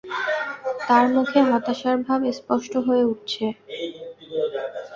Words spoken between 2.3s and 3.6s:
স্পষ্ট হয়ে উঠছে।